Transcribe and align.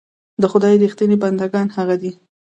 د 0.41 0.43
خدای 0.51 0.75
رښتيني 0.83 1.17
بندګان 1.23 1.67
هغه 1.77 1.95
دي. 2.01 2.11